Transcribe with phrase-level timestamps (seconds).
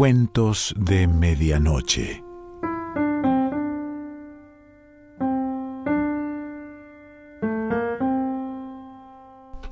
[0.00, 2.24] Cuentos de Medianoche.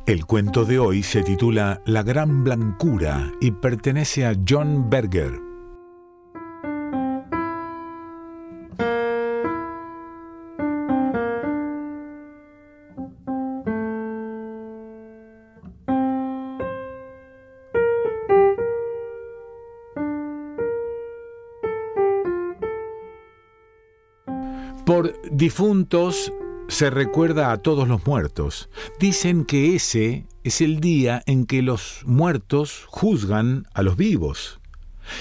[0.04, 5.47] El cuento de hoy se titula La Gran Blancura y pertenece a John Berger.
[24.88, 26.32] Por difuntos
[26.68, 28.70] se recuerda a todos los muertos.
[28.98, 34.61] Dicen que ese es el día en que los muertos juzgan a los vivos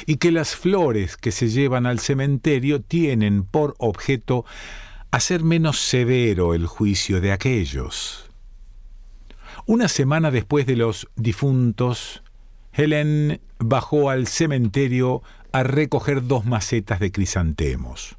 [0.05, 4.45] y que las flores que se llevan al cementerio tienen por objeto
[5.11, 8.29] hacer menos severo el juicio de aquellos.
[9.65, 12.23] Una semana después de los difuntos,
[12.71, 18.16] Helen bajó al cementerio a recoger dos macetas de crisantemos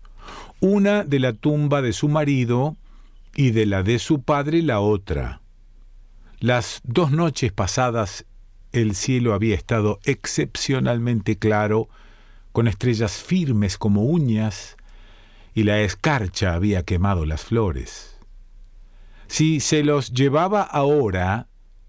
[0.61, 2.77] una de la tumba de su marido
[3.35, 5.41] y de la de su padre la otra.
[6.41, 8.25] Las dos noches pasadas
[8.73, 11.89] el cielo había estado excepcionalmente claro,
[12.53, 14.77] con estrellas firmes como uñas,
[15.55, 18.19] y la escarcha había quemado las flores.
[19.27, 21.49] Si se los llevaba ahora,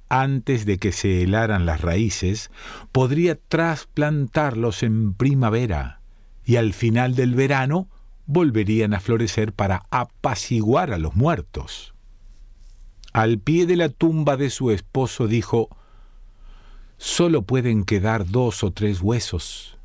[0.09, 2.50] antes de que se helaran las raíces,
[2.92, 6.02] podría trasplantarlos en primavera,
[6.45, 7.88] y al final del verano
[8.30, 11.95] volverían a florecer para apaciguar a los muertos.
[13.11, 15.67] Al pie de la tumba de su esposo dijo,
[16.97, 19.80] solo pueden quedar dos o tres huesos.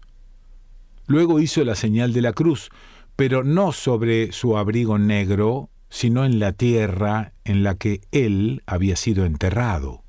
[1.07, 2.69] Luego hizo la señal de la cruz,
[3.17, 8.97] pero no sobre su abrigo negro, sino en la tierra en la que él había
[8.97, 10.03] sido enterrado.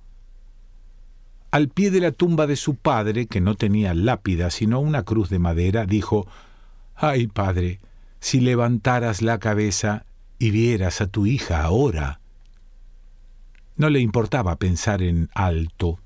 [1.52, 5.30] Al pie de la tumba de su padre, que no tenía lápida, sino una cruz
[5.30, 6.28] de madera, dijo,
[6.96, 7.80] Ay, padre,
[8.20, 10.06] si levantaras la cabeza
[10.40, 12.20] y vieras a tu hija ahora.
[13.76, 16.00] No le importaba pensar en alto.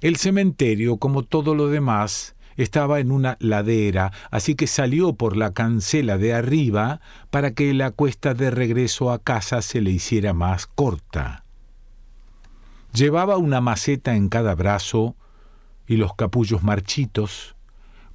[0.00, 5.52] El cementerio, como todo lo demás, estaba en una ladera, así que salió por la
[5.52, 10.66] cancela de arriba para que la cuesta de regreso a casa se le hiciera más
[10.66, 11.44] corta.
[12.92, 15.14] Llevaba una maceta en cada brazo
[15.86, 17.54] y los capullos marchitos,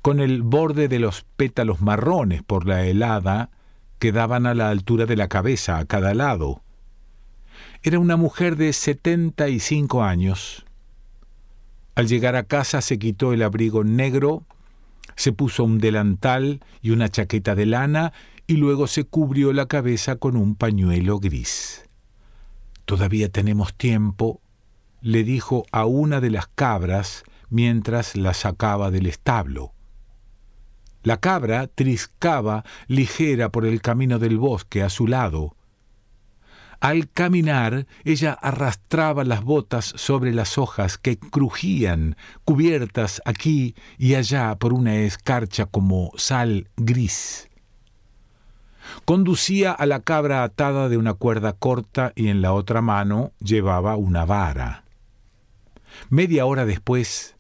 [0.04, 3.52] con el borde de los pétalos marrones por la helada
[4.00, 6.62] que daban a la altura de la cabeza a cada lado.
[7.84, 10.66] Era una mujer de setenta y cinco años.
[11.96, 14.44] Al llegar a casa se quitó el abrigo negro,
[15.16, 18.12] se puso un delantal y una chaqueta de lana
[18.46, 21.86] y luego se cubrió la cabeza con un pañuelo gris.
[22.84, 24.42] Todavía tenemos tiempo,
[25.00, 29.72] le dijo a una de las cabras mientras la sacaba del establo.
[31.04, 35.56] La cabra triscaba ligera por el camino del bosque a su lado.
[36.80, 44.56] Al caminar, ella arrastraba las botas sobre las hojas que crujían, cubiertas aquí y allá
[44.56, 47.50] por una escarcha como sal gris.
[49.06, 53.96] Conducía a la cabra atada de una cuerda corta y en la otra mano llevaba
[53.96, 54.84] una vara.
[56.10, 57.36] Media hora después,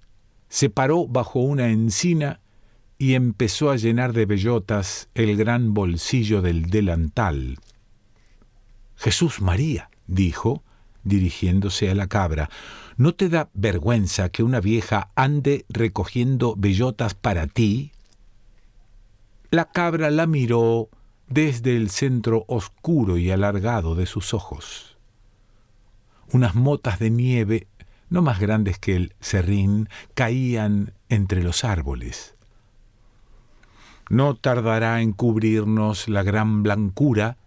[0.47, 2.39] se paró bajo una encina
[2.97, 7.57] y empezó a llenar de bellotas el gran bolsillo del delantal.
[8.95, 10.63] Jesús María, dijo,
[11.03, 12.49] dirigiéndose a la cabra,
[12.97, 17.91] ¿no te da vergüenza que una vieja ande recogiendo bellotas para ti?
[19.51, 20.89] La cabra la miró
[21.27, 24.97] desde el centro oscuro y alargado de sus ojos.
[26.31, 27.67] Unas motas de nieve,
[28.09, 32.35] no más grandes que el serrín, caían entre los árboles.
[34.09, 37.37] No tardará en cubrirnos la gran blancura,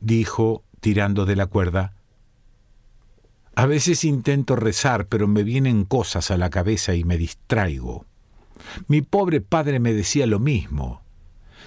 [0.00, 1.94] dijo, tirando de la cuerda.
[3.54, 8.06] A veces intento rezar, pero me vienen cosas a la cabeza y me distraigo.
[8.88, 11.02] Mi pobre padre me decía lo mismo.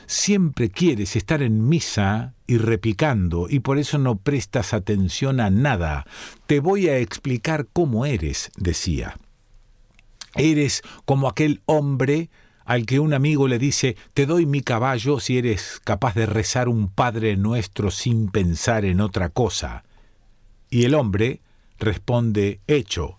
[0.07, 6.05] Siempre quieres estar en misa y repicando, y por eso no prestas atención a nada.
[6.47, 9.17] Te voy a explicar cómo eres, decía.
[10.35, 12.29] Eres como aquel hombre
[12.65, 16.67] al que un amigo le dice, te doy mi caballo si eres capaz de rezar
[16.67, 19.83] un Padre nuestro sin pensar en otra cosa.
[20.69, 21.41] Y el hombre
[21.77, 23.17] responde, hecho,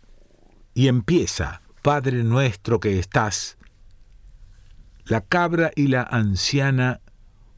[0.75, 3.57] y empieza, Padre nuestro que estás.
[5.05, 7.01] La cabra y la anciana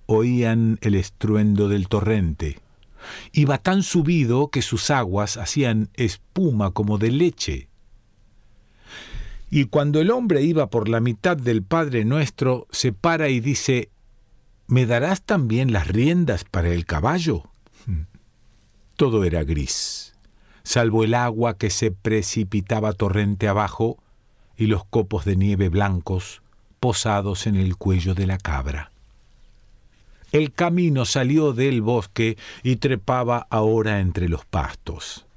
[0.05, 2.61] oían el estruendo del torrente.
[3.32, 7.69] Iba tan subido que sus aguas hacían espuma como de leche.
[9.50, 13.90] Y cuando el hombre iba por la mitad del Padre nuestro, se para y dice,
[14.66, 17.44] ¿me darás también las riendas para el caballo?
[18.96, 20.14] Todo era gris,
[20.64, 23.96] salvo el agua que se precipitaba torrente abajo
[24.56, 26.42] y los copos de nieve blancos
[26.80, 28.90] posados en el cuello de la cabra.
[30.30, 35.27] El camino salió del bosque y trepaba ahora entre los pastos.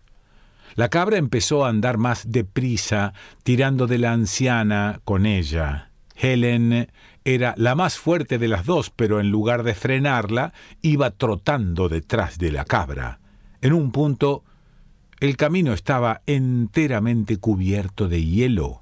[0.75, 3.13] La cabra empezó a andar más deprisa,
[3.43, 5.91] tirando de la anciana con ella.
[6.15, 6.89] Helen
[7.23, 12.37] era la más fuerte de las dos, pero en lugar de frenarla, iba trotando detrás
[12.37, 13.19] de la cabra.
[13.61, 14.43] En un punto,
[15.19, 18.81] el camino estaba enteramente cubierto de hielo.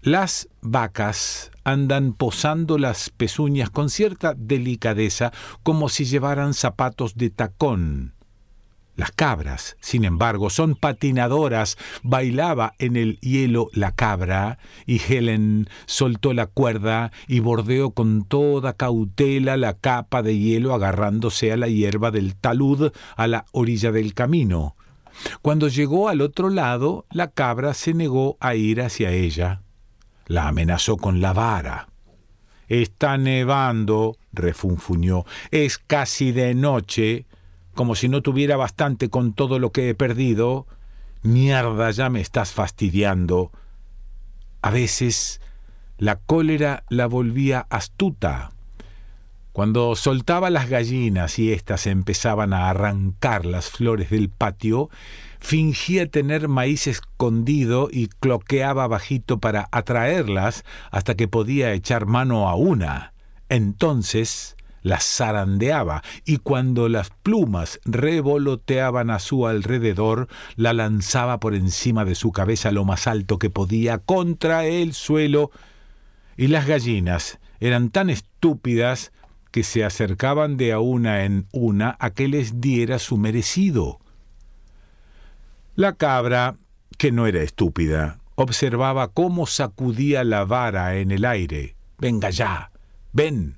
[0.00, 5.32] Las vacas andan posando las pezuñas con cierta delicadeza,
[5.62, 8.14] como si llevaran zapatos de tacón.
[8.98, 11.78] Las cabras, sin embargo, son patinadoras.
[12.02, 18.72] Bailaba en el hielo la cabra, y Helen soltó la cuerda y bordeó con toda
[18.72, 24.14] cautela la capa de hielo agarrándose a la hierba del talud a la orilla del
[24.14, 24.74] camino.
[25.42, 29.62] Cuando llegó al otro lado, la cabra se negó a ir hacia ella.
[30.26, 31.86] La amenazó con la vara.
[32.66, 35.24] Está nevando, refunfuñó.
[35.52, 37.27] Es casi de noche
[37.78, 40.66] como si no tuviera bastante con todo lo que he perdido.
[41.22, 43.52] Mierda, ya me estás fastidiando.
[44.62, 45.40] A veces
[45.96, 48.50] la cólera la volvía astuta.
[49.52, 54.90] Cuando soltaba las gallinas y éstas empezaban a arrancar las flores del patio,
[55.38, 62.56] fingía tener maíz escondido y cloqueaba bajito para atraerlas hasta que podía echar mano a
[62.56, 63.12] una.
[63.48, 72.04] Entonces las zarandeaba y cuando las plumas revoloteaban a su alrededor, la lanzaba por encima
[72.04, 75.50] de su cabeza lo más alto que podía contra el suelo,
[76.36, 79.12] y las gallinas eran tan estúpidas
[79.50, 83.98] que se acercaban de a una en una a que les diera su merecido.
[85.74, 86.56] La cabra,
[86.96, 91.76] que no era estúpida, observaba cómo sacudía la vara en el aire.
[91.98, 92.70] Venga ya,
[93.12, 93.57] ven,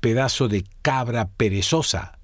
[0.00, 2.18] pedazo de cabra perezosa.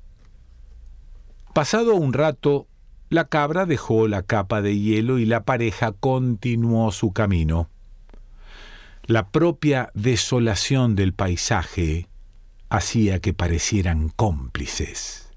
[1.52, 2.67] Pasado un rato,
[3.08, 7.70] la cabra dejó la capa de hielo y la pareja continuó su camino.
[9.05, 12.08] La propia desolación del paisaje
[12.69, 15.31] hacía que parecieran cómplices.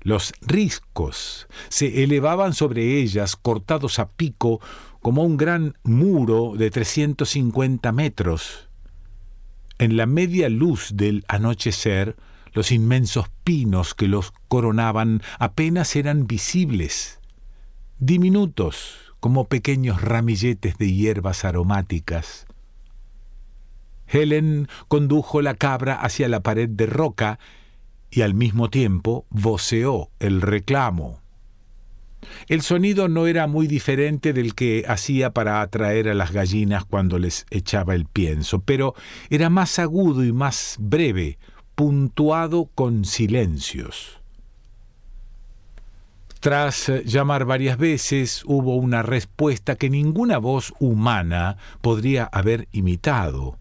[0.00, 4.60] Los riscos se elevaban sobre ellas cortados a pico
[5.02, 8.69] como un gran muro de 350 metros.
[9.80, 12.14] En la media luz del anochecer,
[12.52, 17.18] los inmensos pinos que los coronaban apenas eran visibles,
[17.98, 22.44] diminutos como pequeños ramilletes de hierbas aromáticas.
[24.06, 27.38] Helen condujo la cabra hacia la pared de roca
[28.10, 31.19] y al mismo tiempo voceó el reclamo.
[32.48, 37.18] El sonido no era muy diferente del que hacía para atraer a las gallinas cuando
[37.18, 38.94] les echaba el pienso, pero
[39.30, 41.38] era más agudo y más breve,
[41.74, 44.20] puntuado con silencios.
[46.40, 53.58] Tras llamar varias veces, hubo una respuesta que ninguna voz humana podría haber imitado.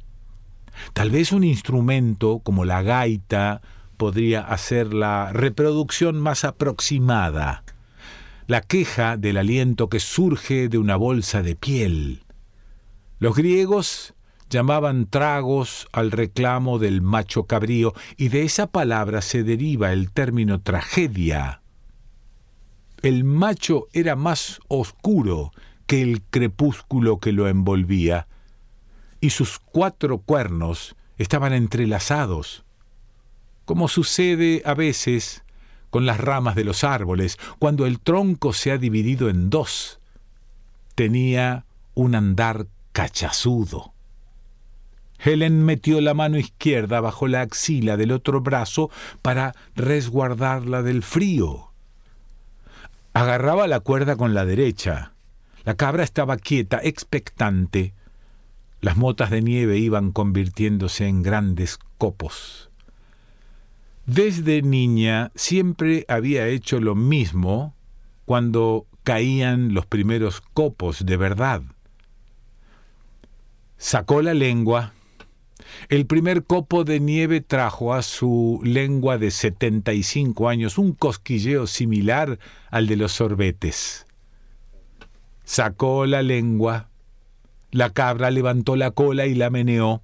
[0.93, 3.61] Tal vez un instrumento como la gaita
[3.97, 7.63] podría hacer la reproducción más aproximada
[8.49, 12.23] la queja del aliento que surge de una bolsa de piel.
[13.19, 14.15] Los griegos
[14.49, 20.61] llamaban tragos al reclamo del macho cabrío, y de esa palabra se deriva el término
[20.61, 21.61] tragedia.
[23.03, 25.51] El macho era más oscuro
[25.85, 28.27] que el crepúsculo que lo envolvía,
[29.21, 32.65] y sus cuatro cuernos estaban entrelazados,
[33.65, 35.43] como sucede a veces
[35.89, 40.00] con las ramas de los árboles, cuando el tronco se ha dividido en dos.
[40.96, 43.93] Tenía un andar cachazudo.
[45.19, 48.89] Helen metió la mano izquierda bajo la axila del otro brazo
[49.22, 51.72] para resguardarla del frío.
[53.13, 55.12] Agarraba la cuerda con la derecha.
[55.65, 57.93] La cabra estaba quieta, expectante.
[58.79, 62.68] Las motas de nieve iban convirtiéndose en grandes copos.
[64.09, 67.75] Desde niña siempre había hecho lo mismo
[68.25, 71.61] cuando caían los primeros copos de verdad.
[73.77, 74.93] Sacó la lengua.
[75.89, 82.39] El primer copo de nieve trajo a su lengua de 75 años un cosquilleo similar
[82.71, 84.07] al de los sorbetes.
[85.43, 86.89] Sacó la lengua.
[87.69, 90.01] La cabra levantó la cola y la meneó.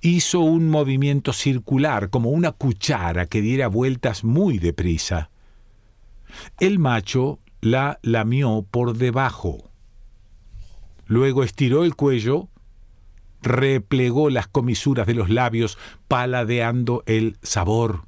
[0.00, 5.30] Hizo un movimiento circular, como una cuchara que diera vueltas muy deprisa.
[6.58, 9.70] El macho la lamió por debajo.
[11.06, 12.48] Luego estiró el cuello,
[13.42, 15.78] replegó las comisuras de los labios,
[16.08, 18.06] paladeando el sabor.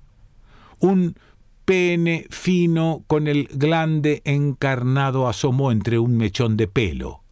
[0.81, 1.17] Un
[1.65, 7.23] pene fino con el glande encarnado asomó entre un mechón de pelo.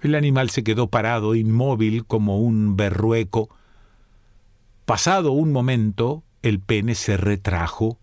[0.00, 3.48] El animal se quedó parado, inmóvil como un berrueco.
[4.84, 7.98] Pasado un momento, el pene se retrajo.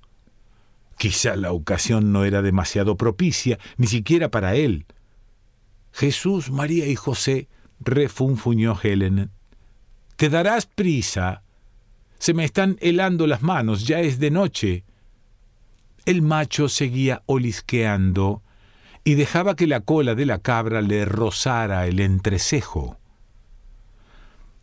[0.98, 4.86] Quizá la ocasión no era demasiado propicia, ni siquiera para él.
[5.92, 7.48] Jesús, María y José,
[7.80, 9.32] refunfuñó Helen.
[10.18, 11.44] Te darás prisa.
[12.20, 14.84] Se me están helando las manos, ya es de noche.
[16.06, 18.42] El macho seguía olisqueando
[19.08, 22.98] y dejaba que la cola de la cabra le rozara el entrecejo.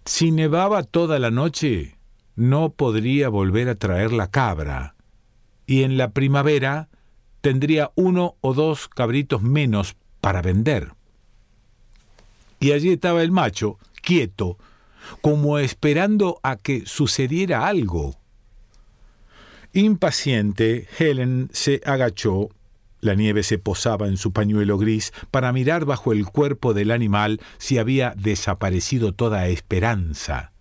[0.04, 1.96] Si nevaba toda la noche,
[2.34, 4.96] no podría volver a traer la cabra,
[5.64, 6.88] y en la primavera
[7.40, 10.92] tendría uno o dos cabritos menos para vender.
[12.58, 14.58] Y allí estaba el macho, quieto,
[15.20, 18.16] como esperando a que sucediera algo.
[19.72, 22.48] Impaciente, Helen se agachó
[23.02, 27.40] la nieve se posaba en su pañuelo gris para mirar bajo el cuerpo del animal
[27.58, 30.52] si había desaparecido toda esperanza.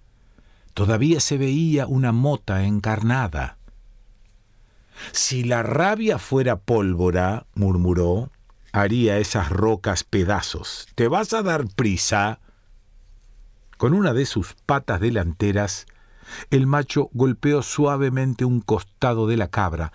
[0.74, 3.58] Todavía se veía una mota encarnada.
[5.12, 8.32] Si la rabia fuera pólvora, murmuró,
[8.72, 10.88] haría esas rocas pedazos.
[10.96, 12.40] ¿Te vas a dar prisa?
[13.78, 15.86] Con una de sus patas delanteras,
[16.50, 19.92] el macho golpeó suavemente un costado de la cabra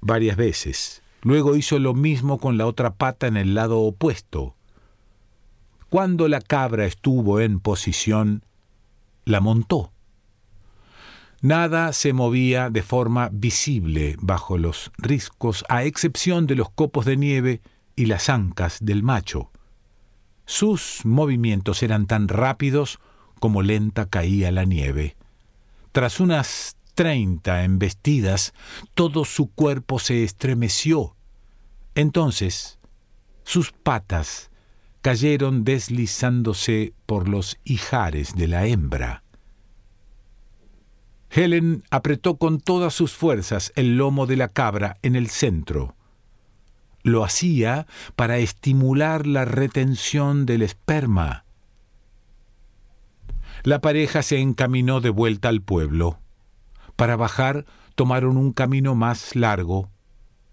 [0.00, 4.56] varias veces Luego hizo lo mismo con la otra pata en el lado opuesto.
[5.88, 8.44] Cuando la cabra estuvo en posición,
[9.24, 9.92] la montó.
[11.40, 17.16] Nada se movía de forma visible bajo los riscos, a excepción de los copos de
[17.16, 17.62] nieve
[17.96, 19.50] y las ancas del macho.
[20.44, 23.00] Sus movimientos eran tan rápidos
[23.40, 25.16] como lenta caía la nieve.
[25.92, 28.52] Tras unas treinta embestidas,
[28.94, 31.16] todo su cuerpo se estremeció.
[31.94, 32.78] Entonces,
[33.44, 34.50] sus patas
[35.02, 39.22] cayeron deslizándose por los ijares de la hembra.
[41.30, 45.96] Helen apretó con todas sus fuerzas el lomo de la cabra en el centro.
[47.02, 51.44] Lo hacía para estimular la retención del esperma.
[53.64, 56.21] La pareja se encaminó de vuelta al pueblo.
[56.96, 59.88] Para bajar tomaron un camino más largo,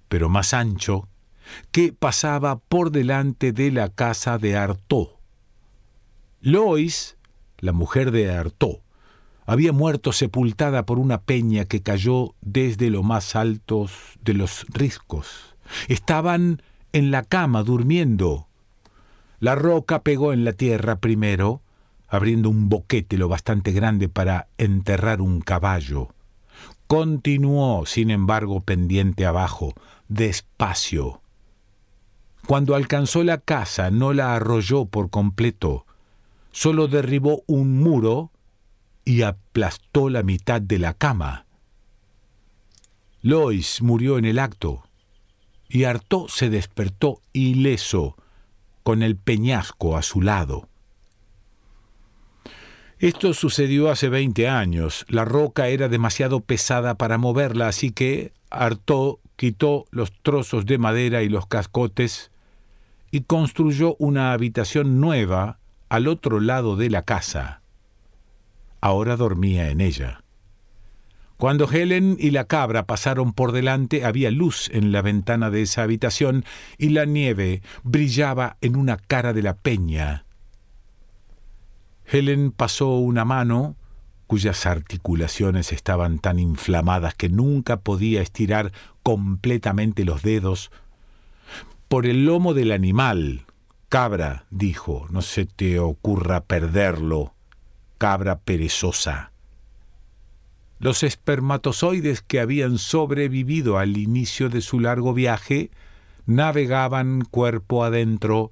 [0.08, 1.08] pero más ancho,
[1.72, 5.10] que pasaba por delante de la casa de Artaud.
[6.42, 7.18] Lois,
[7.60, 8.80] la mujer de Artaud,
[9.46, 13.92] había muerto sepultada por una peña que cayó desde lo más altos
[14.24, 15.56] de los riscos.
[15.88, 16.62] Estaban
[16.94, 18.48] en la cama durmiendo.
[19.40, 21.62] La roca pegó en la tierra primero,
[22.08, 26.10] abriendo un boquete lo bastante grande para enterrar un caballo.
[26.90, 29.76] Continuó, sin embargo, pendiente abajo,
[30.08, 31.22] despacio.
[32.48, 35.86] Cuando alcanzó la casa no la arrolló por completo,
[36.52, 38.32] solo derribó un muro
[39.06, 41.46] y aplastó la mitad de la cama.
[43.22, 44.82] Lois murió en el acto,
[45.68, 48.16] y Artaud se despertó ileso,
[48.82, 50.68] con el peñasco a su lado.
[53.00, 55.06] Esto sucedió hace veinte años.
[55.08, 61.24] La roca era demasiado pesada para moverla, así que Artaud quitó los trozos de madera
[61.24, 62.30] y los cascotes
[63.10, 67.62] y construyó una habitación nueva al otro lado de la casa.
[68.82, 70.22] Ahora dormía en ella.
[71.38, 75.84] Cuando Helen y la cabra pasaron por delante había luz en la ventana de esa
[75.84, 76.44] habitación
[76.78, 80.26] y la nieve brillaba en una cara de la peña
[82.12, 83.76] Helen pasó una mano,
[84.26, 88.72] cuyas articulaciones estaban tan inflamadas que nunca podía estirar
[89.04, 90.72] completamente los dedos,
[91.88, 93.46] por el lomo del animal.
[93.90, 97.34] Cabra, dijo, no se te ocurra perderlo,
[97.98, 99.32] cabra perezosa.
[100.80, 105.72] Los espermatozoides que habían sobrevivido al inicio de su largo viaje
[106.26, 108.52] navegaban cuerpo adentro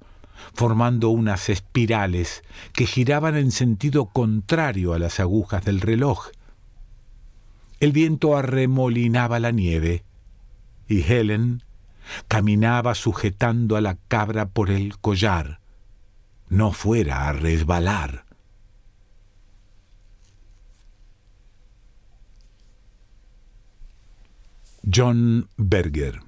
[0.54, 2.42] formando unas espirales
[2.72, 6.28] que giraban en sentido contrario a las agujas del reloj.
[7.80, 10.04] El viento arremolinaba la nieve
[10.88, 11.62] y Helen
[12.26, 15.60] caminaba sujetando a la cabra por el collar.
[16.48, 18.24] no fuera a resbalar.
[24.90, 26.27] John Berger